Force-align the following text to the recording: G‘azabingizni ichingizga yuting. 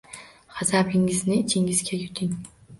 G‘azabingizni 0.59 1.39
ichingizga 1.45 2.03
yuting. 2.03 2.37